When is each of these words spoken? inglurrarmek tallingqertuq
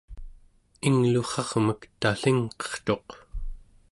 inglurrarmek 0.87 1.81
tallingqertuq 2.01 3.07